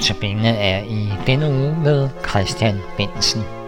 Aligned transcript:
Notabene 0.00 0.48
er 0.48 0.82
i 0.82 1.08
denne 1.26 1.50
uge 1.50 1.76
med 1.84 2.08
Christian 2.28 2.78
Bensen. 2.96 3.59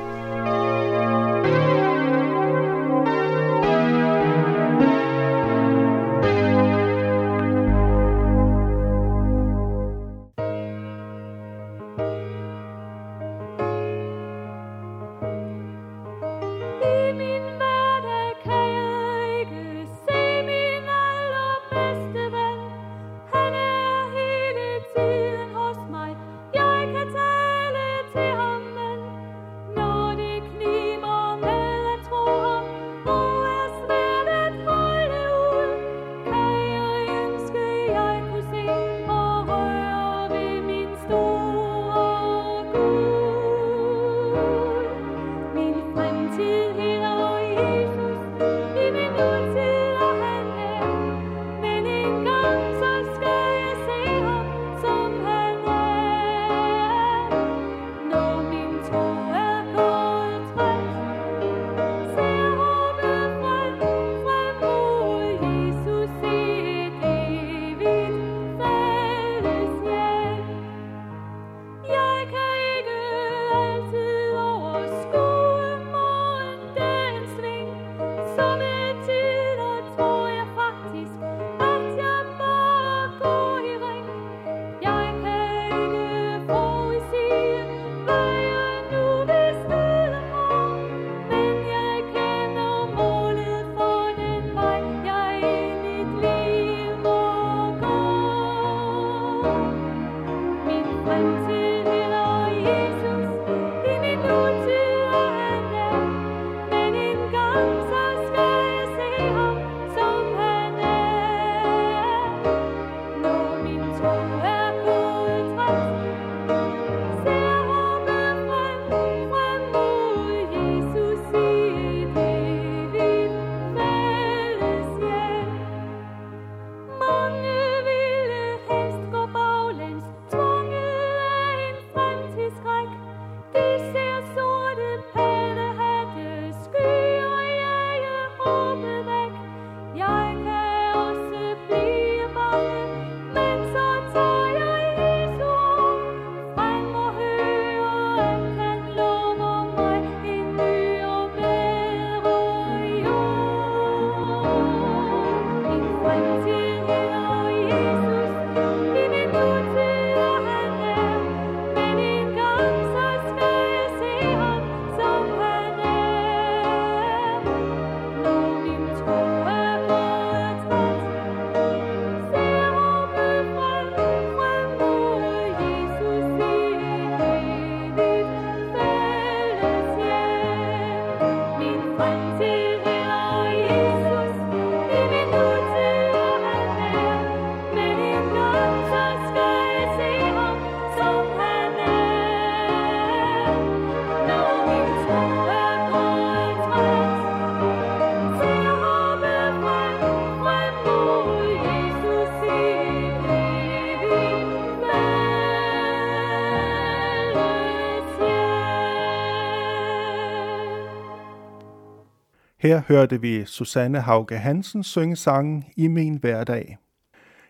Her 212.62 212.83
hørte 212.89 213.21
vi 213.21 213.45
Susanne 213.45 214.00
Hauge 214.00 214.39
Hansen 214.39 214.83
synge 214.83 215.17
sangen 215.17 215.65
I 215.77 215.89
min 215.89 216.17
hverdag. 216.17 216.78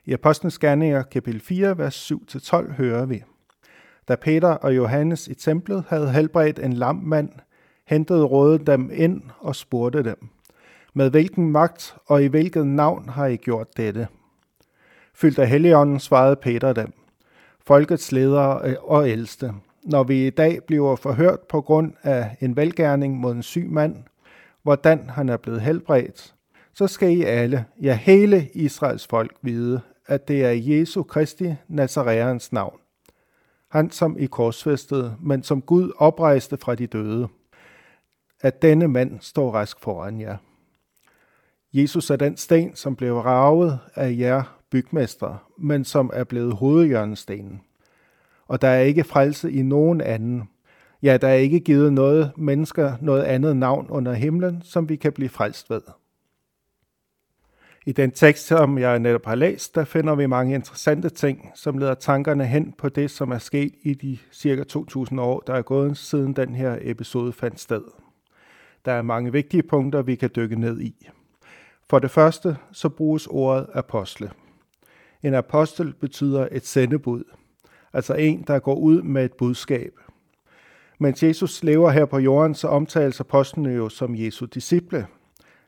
I 0.05 0.13
Apostlenes 0.13 0.59
Gerninger 0.59 1.03
kapitel 1.03 1.41
4, 1.41 1.79
vers 1.79 2.13
7-12 2.13 2.73
hører 2.73 3.07
vi. 3.07 3.23
Da 4.09 4.15
Peter 4.15 4.49
og 4.49 4.77
Johannes 4.77 5.29
i 5.29 5.35
templet 5.35 5.85
havde 5.89 6.13
helbredt 6.13 6.59
en 6.59 6.73
lam 6.73 6.97
mand, 6.97 7.29
hentede 7.87 8.25
rådet 8.25 8.67
dem 8.67 8.91
ind 8.95 9.23
og 9.41 9.57
spurgte 9.57 10.03
dem, 10.03 10.29
med 10.95 11.11
hvilken 11.11 11.51
magt 11.51 11.97
og 12.07 12.25
i 12.25 12.27
hvilket 12.27 12.67
navn 12.67 13.09
har 13.09 13.27
I 13.27 13.37
gjort 13.37 13.77
dette? 13.77 14.09
Fyldt 15.15 15.39
af 15.39 15.49
Helligånden 15.49 16.01
svarede 16.01 16.37
Peter 16.37 16.73
dem, 16.73 16.93
folkets 17.67 18.13
ledere 18.13 18.79
og 18.79 19.09
ældste, 19.09 19.53
når 19.83 20.03
vi 20.03 20.27
i 20.27 20.31
dag 20.31 20.61
bliver 20.67 20.97
forhørt 20.97 21.41
på 21.41 21.61
grund 21.61 21.93
af 22.03 22.37
en 22.41 22.57
velgærning 22.57 23.17
mod 23.17 23.33
en 23.33 23.43
syg 23.43 23.69
mand, 23.71 23.97
hvordan 24.63 25.11
han 25.11 25.29
er 25.29 25.37
blevet 25.37 25.61
helbredt, 25.61 26.35
så 26.75 26.87
skal 26.87 27.17
I 27.17 27.23
alle, 27.23 27.65
ja 27.81 27.95
hele 27.95 28.49
Israels 28.55 29.07
folk, 29.07 29.37
vide, 29.43 29.81
at 30.07 30.29
det 30.29 30.45
er 30.45 30.51
Jesu 30.51 31.03
Kristi 31.03 31.55
Nazareans 31.69 32.53
navn. 32.53 32.79
Han 33.71 33.91
som 33.91 34.17
i 34.19 34.27
korsfæstede, 34.27 35.17
men 35.21 35.43
som 35.43 35.63
Gud 35.63 35.93
oprejste 35.99 36.57
fra 36.57 36.75
de 36.75 36.87
døde. 36.87 37.29
At 38.41 38.63
denne 38.63 38.89
mand 38.89 39.21
står 39.21 39.55
rask 39.55 39.81
foran 39.81 40.21
jer. 40.21 40.37
Jesus 41.73 42.11
er 42.11 42.17
den 42.17 42.37
sten, 42.37 42.77
som 42.77 42.97
blev 42.97 43.19
ravet 43.19 43.79
af 43.95 44.15
jer 44.19 44.59
bygmestre, 44.71 45.39
men 45.59 45.85
som 45.85 46.11
er 46.13 46.25
blevet 46.25 46.53
hovedhjørnestenen. 46.53 47.61
Og 48.47 48.63
der 48.63 48.69
er 48.69 48.81
ikke 48.81 49.05
frelse 49.05 49.53
i 49.53 49.63
nogen 49.63 50.01
anden, 50.01 50.49
Ja, 51.03 51.17
der 51.17 51.29
er 51.29 51.35
ikke 51.35 51.61
givet 51.61 51.93
noget 51.93 52.33
mennesker 52.37 52.97
noget 53.01 53.23
andet 53.23 53.57
navn 53.57 53.87
under 53.91 54.13
himlen, 54.13 54.63
som 54.65 54.89
vi 54.89 54.97
kan 54.97 55.13
blive 55.13 55.29
frelst 55.29 55.71
ved. 55.71 55.81
I 57.87 57.93
den 57.93 58.11
tekst, 58.11 58.47
som 58.47 58.79
jeg 58.79 58.99
netop 58.99 59.27
har 59.27 59.35
læst, 59.35 59.75
der 59.75 59.85
finder 59.85 60.15
vi 60.15 60.27
mange 60.27 60.55
interessante 60.55 61.09
ting, 61.09 61.51
som 61.55 61.79
leder 61.79 61.95
tankerne 61.95 62.47
hen 62.47 62.75
på 62.79 62.89
det, 62.89 63.11
som 63.11 63.31
er 63.31 63.39
sket 63.39 63.75
i 63.83 63.95
de 63.95 64.19
cirka 64.33 64.65
2000 64.65 65.21
år, 65.21 65.41
der 65.47 65.55
er 65.55 65.63
gået 65.63 65.97
siden 65.97 66.33
den 66.33 66.55
her 66.55 66.79
episode 66.81 67.33
fandt 67.33 67.61
sted. 67.61 67.83
Der 68.85 68.93
er 68.93 69.03
mange 69.03 69.33
vigtige 69.33 69.63
punkter, 69.63 70.03
vi 70.03 70.15
kan 70.15 70.31
dykke 70.37 70.57
ned 70.57 70.81
i. 70.81 71.09
For 71.91 71.99
det 71.99 72.11
første, 72.11 72.57
så 72.73 72.89
bruges 72.89 73.27
ordet 73.27 73.67
apostle. 73.75 74.31
En 75.23 75.35
apostel 75.35 75.95
betyder 76.01 76.49
et 76.53 76.67
sendebud. 76.67 77.25
Altså 77.93 78.15
en, 78.15 78.45
der 78.47 78.59
går 78.59 78.75
ud 78.75 79.03
med 79.03 79.25
et 79.25 79.33
budskab. 79.33 79.93
Mens 81.03 81.23
Jesus 81.23 81.65
lever 81.65 81.91
her 81.91 82.05
på 82.05 82.19
jorden, 82.19 82.55
så 82.55 82.69
omtales 82.69 83.21
apostlene 83.21 83.71
jo 83.71 83.89
som 83.89 84.15
Jesu 84.15 84.47
disciple. 84.47 85.07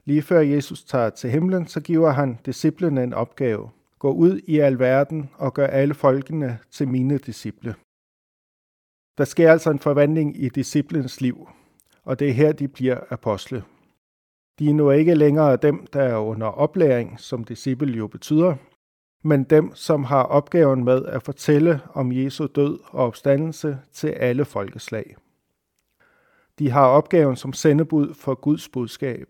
Lige 0.04 0.22
før 0.22 0.40
Jesus 0.40 0.84
tager 0.84 1.10
til 1.10 1.30
himlen, 1.30 1.66
så 1.66 1.80
giver 1.80 2.10
han 2.10 2.38
disciplene 2.46 3.02
en 3.02 3.14
opgave. 3.14 3.70
Gå 3.98 4.12
ud 4.12 4.40
i 4.46 4.58
al 4.58 4.78
verden 4.78 5.30
og 5.36 5.54
gør 5.54 5.66
alle 5.66 5.94
folkene 5.94 6.58
til 6.70 6.88
mine 6.88 7.18
disciple. 7.18 7.74
Der 9.18 9.24
sker 9.24 9.52
altså 9.52 9.70
en 9.70 9.78
forvandling 9.78 10.42
i 10.42 10.48
disciplens 10.48 11.20
liv, 11.20 11.48
og 12.04 12.18
det 12.18 12.28
er 12.28 12.32
her, 12.32 12.52
de 12.52 12.68
bliver 12.68 12.98
apostle. 13.10 13.64
De 14.58 14.70
er 14.70 14.74
nu 14.74 14.90
ikke 14.90 15.14
længere 15.14 15.56
dem, 15.56 15.86
der 15.92 16.02
er 16.02 16.16
under 16.16 16.46
oplæring, 16.46 17.20
som 17.20 17.44
disciple 17.44 17.92
jo 17.92 18.06
betyder, 18.06 18.56
men 19.24 19.44
dem, 19.44 19.74
som 19.74 20.04
har 20.04 20.22
opgaven 20.22 20.84
med 20.84 21.04
at 21.04 21.22
fortælle 21.22 21.80
om 21.94 22.12
Jesu 22.12 22.46
død 22.46 22.78
og 22.84 23.06
opstandelse 23.06 23.78
til 23.92 24.08
alle 24.08 24.44
folkeslag. 24.44 25.16
De 26.58 26.70
har 26.70 26.86
opgaven 26.86 27.36
som 27.36 27.52
sendebud 27.52 28.14
for 28.14 28.34
Guds 28.34 28.68
budskab. 28.68 29.28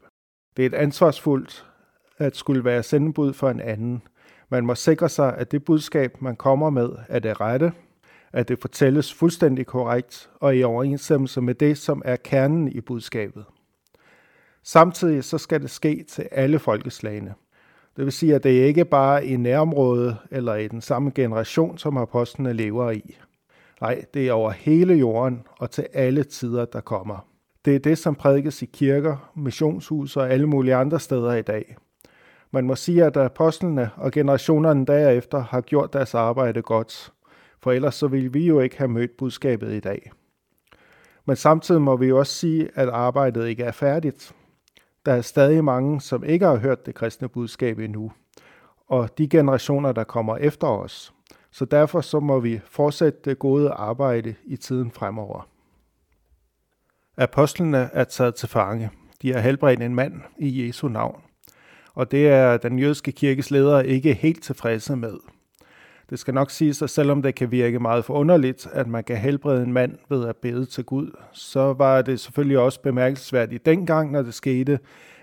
Det 0.56 0.62
er 0.62 0.66
et 0.66 0.74
ansvarsfuldt 0.74 1.66
at 2.18 2.36
skulle 2.36 2.64
være 2.64 2.82
sendebud 2.82 3.32
for 3.32 3.50
en 3.50 3.60
anden. 3.60 4.02
Man 4.48 4.66
må 4.66 4.74
sikre 4.74 5.08
sig, 5.08 5.36
at 5.36 5.52
det 5.52 5.64
budskab, 5.64 6.22
man 6.22 6.36
kommer 6.36 6.70
med, 6.70 6.90
er 7.08 7.18
det 7.18 7.40
rette, 7.40 7.72
at 8.32 8.48
det 8.48 8.58
fortælles 8.58 9.14
fuldstændig 9.14 9.66
korrekt 9.66 10.30
og 10.40 10.56
i 10.56 10.62
overensstemmelse 10.62 11.40
med 11.40 11.54
det, 11.54 11.78
som 11.78 12.02
er 12.04 12.16
kernen 12.16 12.68
i 12.68 12.80
budskabet. 12.80 13.44
Samtidig 14.62 15.24
så 15.24 15.38
skal 15.38 15.62
det 15.62 15.70
ske 15.70 16.04
til 16.08 16.28
alle 16.32 16.58
folkeslagene. 16.58 17.34
Det 17.96 18.04
vil 18.04 18.12
sige, 18.12 18.34
at 18.34 18.44
det 18.44 18.50
ikke 18.50 18.84
bare 18.84 19.24
er 19.24 19.28
i 19.28 19.36
nærområdet 19.36 20.16
eller 20.30 20.54
i 20.54 20.68
den 20.68 20.80
samme 20.80 21.10
generation, 21.14 21.78
som 21.78 21.96
apostlene 21.96 22.52
lever 22.52 22.90
i. 22.90 23.16
Nej, 23.80 24.04
det 24.14 24.28
er 24.28 24.32
over 24.32 24.50
hele 24.50 24.94
jorden 24.94 25.46
og 25.58 25.70
til 25.70 25.86
alle 25.92 26.24
tider, 26.24 26.64
der 26.64 26.80
kommer. 26.80 27.26
Det 27.64 27.74
er 27.74 27.78
det, 27.78 27.98
som 27.98 28.14
prædikes 28.14 28.62
i 28.62 28.66
kirker, 28.66 29.30
missionshus 29.34 30.16
og 30.16 30.30
alle 30.30 30.46
mulige 30.46 30.74
andre 30.74 31.00
steder 31.00 31.32
i 31.32 31.42
dag. 31.42 31.76
Man 32.50 32.66
må 32.66 32.74
sige, 32.74 33.04
at 33.04 33.16
apostlene 33.16 33.90
og 33.96 34.12
generationerne 34.12 34.86
derefter 34.86 35.38
har 35.38 35.60
gjort 35.60 35.92
deres 35.92 36.14
arbejde 36.14 36.62
godt, 36.62 37.12
for 37.62 37.72
ellers 37.72 37.94
så 37.94 38.06
ville 38.06 38.32
vi 38.32 38.46
jo 38.46 38.60
ikke 38.60 38.78
have 38.78 38.88
mødt 38.88 39.16
budskabet 39.16 39.72
i 39.72 39.80
dag. 39.80 40.10
Men 41.24 41.36
samtidig 41.36 41.82
må 41.82 41.96
vi 41.96 42.06
jo 42.06 42.18
også 42.18 42.32
sige, 42.32 42.68
at 42.74 42.88
arbejdet 42.88 43.48
ikke 43.48 43.62
er 43.62 43.72
færdigt. 43.72 44.34
Der 45.06 45.12
er 45.12 45.20
stadig 45.20 45.64
mange, 45.64 46.00
som 46.00 46.24
ikke 46.24 46.46
har 46.46 46.56
hørt 46.56 46.86
det 46.86 46.94
kristne 46.94 47.28
budskab 47.28 47.78
endnu, 47.78 48.12
og 48.88 49.18
de 49.18 49.28
generationer, 49.28 49.92
der 49.92 50.04
kommer 50.04 50.36
efter 50.36 50.66
os. 50.66 51.12
Så 51.54 51.64
derfor 51.64 52.00
så 52.00 52.20
må 52.20 52.40
vi 52.40 52.60
fortsætte 52.66 53.18
det 53.24 53.38
gode 53.38 53.70
arbejde 53.70 54.34
i 54.44 54.56
tiden 54.56 54.90
fremover. 54.90 55.48
Apostlene 57.16 57.90
er 57.92 58.04
taget 58.04 58.34
til 58.34 58.48
fange. 58.48 58.90
De 59.22 59.32
har 59.32 59.40
helbredt 59.40 59.82
en 59.82 59.94
mand 59.94 60.20
i 60.38 60.66
Jesu 60.66 60.88
navn. 60.88 61.22
Og 61.94 62.10
det 62.10 62.28
er 62.28 62.56
den 62.56 62.78
jødiske 62.78 63.12
kirkes 63.12 63.50
ledere 63.50 63.86
ikke 63.86 64.14
helt 64.14 64.42
tilfredse 64.42 64.96
med. 64.96 65.14
Det 66.10 66.18
skal 66.18 66.34
nok 66.34 66.50
siges, 66.50 66.82
at 66.82 66.90
selvom 66.90 67.22
det 67.22 67.34
kan 67.34 67.50
virke 67.50 67.78
meget 67.78 68.04
forunderligt, 68.04 68.66
at 68.72 68.86
man 68.86 69.04
kan 69.04 69.16
helbrede 69.16 69.62
en 69.62 69.72
mand 69.72 69.98
ved 70.08 70.28
at 70.28 70.36
bede 70.36 70.66
til 70.66 70.84
Gud, 70.84 71.10
så 71.32 71.72
var 71.72 72.02
det 72.02 72.20
selvfølgelig 72.20 72.58
også 72.58 72.80
bemærkelsesværdigt 72.80 73.66
dengang, 73.66 74.12
når 74.12 74.22
det 74.22 74.34
skete, 74.34 74.78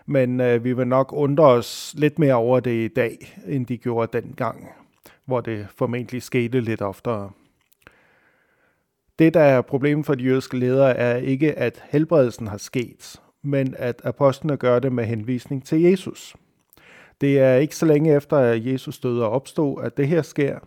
men 0.05 0.41
øh, 0.41 0.63
vi 0.63 0.73
vil 0.73 0.87
nok 0.87 1.13
undre 1.13 1.45
os 1.45 1.95
lidt 1.97 2.19
mere 2.19 2.35
over 2.35 2.59
det 2.59 2.85
i 2.85 2.87
dag, 2.87 3.41
end 3.47 3.65
de 3.65 3.77
gjorde 3.77 4.21
dengang, 4.21 4.80
hvor 5.25 5.41
det 5.41 5.67
formentlig 5.77 6.23
skete 6.23 6.59
lidt 6.59 6.81
oftere. 6.81 7.31
Det, 9.19 9.33
der 9.33 9.41
er 9.41 9.61
problemet 9.61 10.05
for 10.05 10.15
de 10.15 10.23
jødiske 10.23 10.57
ledere, 10.57 10.97
er 10.97 11.15
ikke, 11.15 11.53
at 11.53 11.83
helbredelsen 11.89 12.47
har 12.47 12.57
sket, 12.57 13.21
men 13.41 13.75
at 13.77 14.01
apostlene 14.03 14.57
gør 14.57 14.79
det 14.79 14.91
med 14.91 15.05
henvisning 15.05 15.65
til 15.65 15.81
Jesus. 15.81 16.35
Det 17.21 17.39
er 17.39 17.55
ikke 17.55 17.75
så 17.75 17.85
længe 17.85 18.15
efter, 18.15 18.37
at 18.37 18.65
Jesus 18.65 18.99
døde 18.99 19.25
og 19.25 19.31
opstod, 19.31 19.83
at 19.83 19.97
det 19.97 20.07
her 20.07 20.21
sker, 20.21 20.59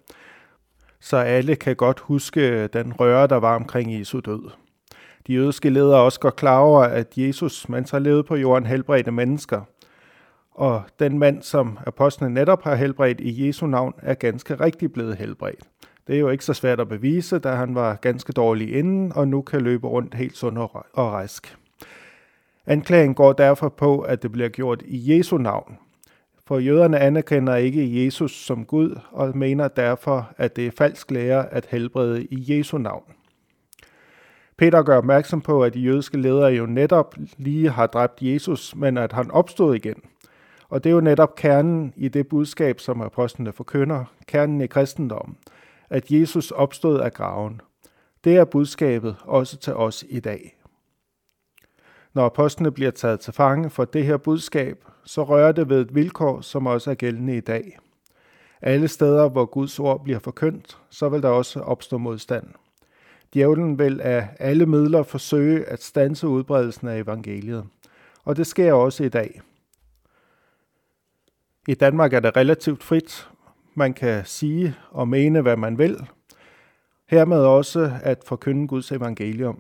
så 1.01 1.17
alle 1.17 1.57
kan 1.57 1.77
godt 1.77 2.01
huske 2.01 2.67
den 2.67 2.93
røre, 2.93 3.27
der 3.27 3.37
var 3.37 3.55
omkring 3.55 3.99
Jesu 3.99 4.21
død. 4.21 4.51
De 5.27 5.33
jødiske 5.33 5.71
ledere 5.71 5.99
er 5.99 6.03
også 6.03 6.21
godt 6.21 6.37
klar 6.37 6.59
over, 6.59 6.83
at 6.83 7.13
Jesus, 7.17 7.69
mens 7.69 7.91
han 7.91 8.03
levede 8.03 8.25
på 8.25 8.37
jorden, 8.37 8.67
helbredte 8.67 9.11
mennesker. 9.11 9.61
Og 10.55 10.83
den 10.99 11.19
mand, 11.19 11.43
som 11.43 11.79
apostlene 11.87 12.35
netop 12.35 12.63
har 12.63 12.75
helbredt 12.75 13.21
i 13.21 13.47
Jesu 13.47 13.67
navn, 13.67 13.95
er 13.99 14.15
ganske 14.15 14.55
rigtig 14.55 14.93
blevet 14.93 15.17
helbredt. 15.17 15.61
Det 16.07 16.17
er 16.17 16.21
jo 16.21 16.29
ikke 16.29 16.45
så 16.45 16.55
svært 16.55 16.81
at 16.81 16.89
bevise, 16.89 17.39
da 17.39 17.51
han 17.51 17.75
var 17.75 17.95
ganske 17.95 18.33
dårlig 18.33 18.75
inden, 18.75 19.13
og 19.13 19.29
nu 19.29 19.43
kan 19.43 19.61
løbe 19.61 19.87
rundt 19.87 20.15
helt 20.15 20.37
sund 20.37 20.59
og 20.59 21.13
rask. 21.13 21.57
Anklagen 22.67 23.15
går 23.15 23.33
derfor 23.33 23.69
på, 23.69 24.01
at 24.01 24.23
det 24.23 24.33
bliver 24.33 24.49
gjort 24.49 24.83
i 24.87 25.17
Jesu 25.17 25.39
navn, 25.39 25.79
for 26.47 26.59
jøderne 26.59 26.99
anerkender 26.99 27.55
ikke 27.57 28.05
Jesus 28.05 28.45
som 28.45 28.65
Gud 28.65 29.01
og 29.11 29.37
mener 29.37 29.69
derfor, 29.69 30.31
at 30.37 30.57
det 30.57 30.67
er 30.67 30.71
falsk 30.79 31.11
lære 31.11 31.53
at 31.53 31.67
helbrede 31.71 32.25
i 32.25 32.57
Jesu 32.57 32.79
navn. 32.79 33.05
Peter 34.57 34.83
gør 34.83 34.99
opmærksom 34.99 35.41
på, 35.41 35.63
at 35.63 35.75
de 35.75 35.81
jødiske 35.81 36.19
ledere 36.19 36.53
jo 36.53 36.67
netop 36.67 37.15
lige 37.37 37.71
har 37.71 37.87
dræbt 37.87 38.23
Jesus, 38.23 38.77
men 38.77 38.99
at 38.99 39.13
han 39.13 39.31
opstod 39.31 39.75
igen. 39.75 40.03
Og 40.75 40.85
det 40.85 40.91
er 40.91 40.95
jo 40.95 41.01
netop 41.01 41.35
kernen 41.35 41.93
i 41.97 42.09
det 42.09 42.29
budskab, 42.29 42.81
som 42.81 43.01
apostlene 43.01 43.53
forkynder, 43.53 44.05
kernen 44.27 44.61
i 44.61 44.67
kristendommen, 44.67 45.37
at 45.91 46.11
Jesus 46.11 46.51
opstod 46.51 47.01
af 47.01 47.13
graven. 47.13 47.61
Det 48.25 48.37
er 48.37 48.45
budskabet 48.45 49.17
også 49.25 49.57
til 49.57 49.75
os 49.75 50.05
i 50.09 50.21
dag. 50.21 50.59
Når 52.15 52.27
apostlene 52.27 52.71
bliver 52.71 52.91
taget 52.91 53.21
til 53.21 53.33
fange 53.33 53.71
for 53.71 53.85
det 53.85 54.05
her 54.05 54.17
budskab, 54.17 54.85
så 55.05 55.25
rører 55.25 55.53
det 55.53 55.69
ved 55.69 55.81
et 55.81 55.95
vilkår, 55.95 56.41
som 56.41 56.67
også 56.67 56.91
er 56.91 56.95
gældende 56.95 57.37
i 57.37 57.41
dag. 57.41 57.79
Alle 58.63 58.89
steder, 58.89 59.29
hvor 59.29 59.45
Guds 59.45 59.79
ord 59.79 60.05
bliver 60.05 60.19
forkyndt, 60.19 60.79
så 60.91 61.09
vil 61.09 61.23
der 61.23 61.29
også 61.29 61.61
opstå 61.61 61.99
modstand. 61.99 62.47
Djævlen 63.35 63.79
vil 63.79 64.01
af 64.01 64.29
alle 64.39 64.67
midler 64.67 65.03
forsøge 65.03 65.65
at 65.65 65.83
stanse 65.83 66.29
udbredelsen 66.29 66.89
af 66.89 66.99
evangeliet. 66.99 67.65
Og 68.25 68.37
det 68.37 68.47
sker 68.47 68.73
også 68.73 69.05
i 69.05 69.09
dag. 69.09 69.41
I 71.69 71.75
Danmark 71.75 72.13
er 72.13 72.21
det 72.21 72.37
relativt 72.37 72.83
frit. 72.83 73.29
Man 73.75 73.95
kan 73.95 74.23
sige 74.25 74.75
og 74.91 75.09
mene, 75.09 75.41
hvad 75.41 75.57
man 75.57 75.79
vil. 75.79 75.97
Hermed 77.09 77.39
også 77.39 77.93
at 78.03 78.25
forkynde 78.27 78.69
Guds 78.69 78.93
evangelium. 78.93 79.59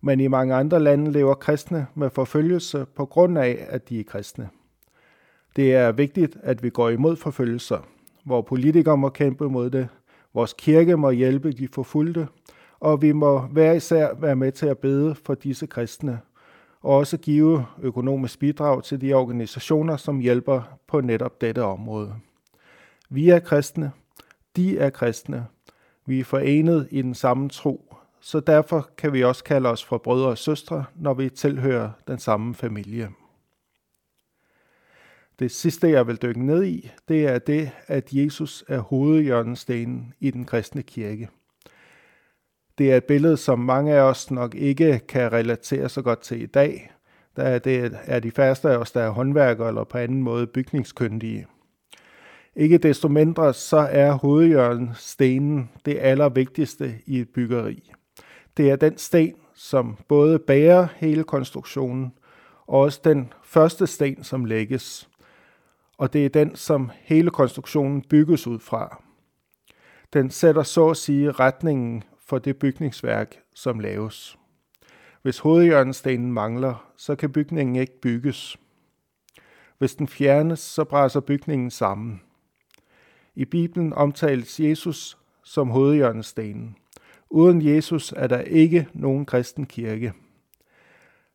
Men 0.00 0.20
i 0.20 0.28
mange 0.28 0.54
andre 0.54 0.80
lande 0.80 1.12
lever 1.12 1.34
kristne 1.34 1.86
med 1.94 2.10
forfølgelse 2.10 2.86
på 2.96 3.06
grund 3.06 3.38
af, 3.38 3.66
at 3.68 3.88
de 3.88 4.00
er 4.00 4.04
kristne. 4.04 4.48
Det 5.56 5.74
er 5.74 5.92
vigtigt, 5.92 6.36
at 6.42 6.62
vi 6.62 6.70
går 6.70 6.88
imod 6.88 7.16
forfølgelser, 7.16 7.78
hvor 8.24 8.42
politikere 8.42 8.96
må 8.96 9.08
kæmpe 9.08 9.48
mod 9.48 9.70
det, 9.70 9.88
vores 10.34 10.54
kirke 10.58 10.96
må 10.96 11.10
hjælpe 11.10 11.52
de 11.52 11.68
forfulgte, 11.68 12.28
og 12.80 13.02
vi 13.02 13.12
må 13.12 13.38
hver 13.38 13.72
især 13.72 14.14
være 14.14 14.36
med 14.36 14.52
til 14.52 14.66
at 14.66 14.78
bede 14.78 15.14
for 15.14 15.34
disse 15.34 15.66
kristne, 15.66 16.20
og 16.82 16.96
også 16.96 17.16
give 17.16 17.66
økonomisk 17.82 18.38
bidrag 18.38 18.84
til 18.84 19.00
de 19.00 19.14
organisationer, 19.14 19.96
som 19.96 20.18
hjælper 20.18 20.78
på 20.86 21.00
netop 21.00 21.40
dette 21.40 21.62
område. 21.62 22.14
Vi 23.08 23.28
er 23.28 23.38
kristne, 23.38 23.92
de 24.56 24.78
er 24.78 24.90
kristne, 24.90 25.46
vi 26.06 26.20
er 26.20 26.24
forenet 26.24 26.88
i 26.90 27.02
den 27.02 27.14
samme 27.14 27.48
tro, 27.48 27.94
så 28.20 28.40
derfor 28.40 28.90
kan 28.96 29.12
vi 29.12 29.24
også 29.24 29.44
kalde 29.44 29.68
os 29.68 29.84
for 29.84 29.98
brødre 29.98 30.28
og 30.28 30.38
søstre, 30.38 30.84
når 30.94 31.14
vi 31.14 31.28
tilhører 31.28 31.90
den 32.08 32.18
samme 32.18 32.54
familie. 32.54 33.08
Det 35.38 35.50
sidste, 35.50 35.88
jeg 35.88 36.06
vil 36.06 36.22
dykke 36.22 36.46
ned 36.46 36.64
i, 36.64 36.90
det 37.08 37.26
er 37.26 37.38
det, 37.38 37.70
at 37.86 38.12
Jesus 38.12 38.64
er 38.68 38.78
hovedhjørnestenen 38.78 40.14
i 40.20 40.30
den 40.30 40.44
kristne 40.44 40.82
kirke. 40.82 41.28
Det 42.78 42.92
er 42.92 42.96
et 42.96 43.04
billede, 43.04 43.36
som 43.36 43.58
mange 43.58 43.94
af 43.94 44.00
os 44.00 44.30
nok 44.30 44.54
ikke 44.54 45.00
kan 45.08 45.32
relatere 45.32 45.88
så 45.88 46.02
godt 46.02 46.20
til 46.20 46.42
i 46.42 46.46
dag, 46.46 46.92
da 47.36 47.58
det 47.58 47.98
er 48.04 48.20
de 48.20 48.30
færreste 48.30 48.70
af 48.70 48.76
os, 48.76 48.92
der 48.92 49.00
er 49.02 49.10
håndværkere 49.10 49.68
eller 49.68 49.84
på 49.84 49.98
anden 49.98 50.22
måde 50.22 50.46
bygningskyndige. 50.46 51.46
Ikke 52.56 52.78
desto 52.78 53.08
mindre, 53.08 53.54
så 53.54 53.76
er 53.76 54.12
hovedhjørnestenen 54.12 55.70
det 55.84 55.98
allervigtigste 56.00 56.94
i 57.06 57.20
et 57.20 57.28
byggeri. 57.28 57.92
Det 58.56 58.70
er 58.70 58.76
den 58.76 58.98
sten, 58.98 59.34
som 59.54 59.96
både 60.08 60.38
bærer 60.38 60.86
hele 60.96 61.24
konstruktionen, 61.24 62.12
og 62.66 62.80
også 62.80 63.00
den 63.04 63.32
første 63.44 63.86
sten, 63.86 64.24
som 64.24 64.44
lægges 64.44 65.08
og 66.02 66.12
det 66.12 66.24
er 66.24 66.28
den, 66.28 66.56
som 66.56 66.90
hele 67.02 67.30
konstruktionen 67.30 68.02
bygges 68.02 68.46
ud 68.46 68.58
fra. 68.58 69.02
Den 70.12 70.30
sætter 70.30 70.62
så 70.62 70.88
at 70.88 70.96
sige 70.96 71.32
retningen 71.32 72.04
for 72.26 72.38
det 72.38 72.56
bygningsværk, 72.56 73.36
som 73.54 73.80
laves. 73.80 74.38
Hvis 75.22 75.38
hovedhjørnestenen 75.38 76.32
mangler, 76.32 76.92
så 76.96 77.16
kan 77.16 77.32
bygningen 77.32 77.76
ikke 77.76 78.00
bygges. 78.00 78.56
Hvis 79.78 79.94
den 79.94 80.08
fjernes, 80.08 80.60
så 80.60 80.84
brænder 80.84 81.20
bygningen 81.20 81.70
sammen. 81.70 82.22
I 83.34 83.44
Bibelen 83.44 83.92
omtales 83.92 84.60
Jesus 84.60 85.18
som 85.44 85.68
hovedhjørnestenen. 85.68 86.76
Uden 87.30 87.62
Jesus 87.62 88.12
er 88.16 88.26
der 88.26 88.40
ikke 88.40 88.88
nogen 88.92 89.26
kristen 89.26 89.66
kirke. 89.66 90.12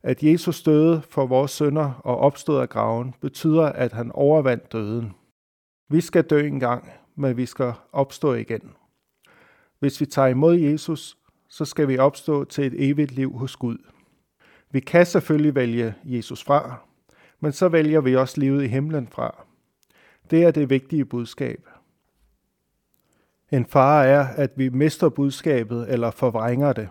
At 0.03 0.24
Jesus 0.24 0.63
døde 0.63 1.01
for 1.10 1.25
vores 1.25 1.51
sønder 1.51 2.01
og 2.03 2.17
opstod 2.17 2.62
af 2.62 2.70
graven, 2.70 3.13
betyder, 3.22 3.65
at 3.65 3.91
han 3.91 4.12
overvandt 4.12 4.72
døden. 4.72 5.13
Vi 5.89 6.01
skal 6.01 6.24
dø 6.24 6.48
engang, 6.48 6.91
men 7.15 7.38
vi 7.38 7.46
skal 7.46 7.74
opstå 7.91 8.34
igen. 8.34 8.72
Hvis 9.79 10.01
vi 10.01 10.05
tager 10.05 10.27
imod 10.27 10.55
Jesus, 10.55 11.17
så 11.50 11.65
skal 11.65 11.88
vi 11.88 11.98
opstå 11.98 12.43
til 12.43 12.65
et 12.65 12.89
evigt 12.89 13.12
liv 13.12 13.38
hos 13.38 13.55
Gud. 13.55 13.77
Vi 14.72 14.79
kan 14.79 15.05
selvfølgelig 15.05 15.55
vælge 15.55 15.93
Jesus 16.03 16.43
fra, 16.43 16.75
men 17.39 17.51
så 17.51 17.67
vælger 17.67 18.01
vi 18.01 18.15
også 18.15 18.39
livet 18.39 18.63
i 18.63 18.67
himlen 18.67 19.07
fra. 19.07 19.46
Det 20.31 20.43
er 20.43 20.51
det 20.51 20.69
vigtige 20.69 21.05
budskab. 21.05 21.67
En 23.51 23.65
fare 23.65 24.05
er, 24.05 24.27
at 24.27 24.51
vi 24.55 24.69
mister 24.69 25.10
budskabet 25.10 25.89
eller 25.89 26.12
forvrænger 26.12 26.74
det. 26.74 26.89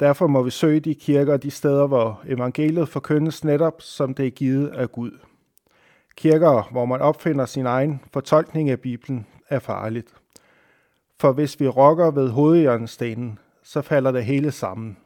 Derfor 0.00 0.26
må 0.26 0.42
vi 0.42 0.50
søge 0.50 0.80
de 0.80 0.94
kirker 0.94 1.36
de 1.36 1.50
steder, 1.50 1.86
hvor 1.86 2.22
evangeliet 2.26 2.88
forkyndes 2.88 3.44
netop, 3.44 3.82
som 3.82 4.14
det 4.14 4.26
er 4.26 4.30
givet 4.30 4.68
af 4.68 4.92
Gud. 4.92 5.18
Kirker, 6.16 6.68
hvor 6.70 6.84
man 6.84 7.00
opfinder 7.00 7.46
sin 7.46 7.66
egen 7.66 8.00
fortolkning 8.12 8.70
af 8.70 8.80
Bibelen, 8.80 9.26
er 9.48 9.58
farligt. 9.58 10.19
For 11.20 11.32
hvis 11.32 11.60
vi 11.60 11.68
rokker 11.68 12.10
ved 12.10 12.30
hovedjørnstenen, 12.30 13.38
så 13.62 13.82
falder 13.82 14.10
det 14.10 14.24
hele 14.24 14.50
sammen. 14.50 14.96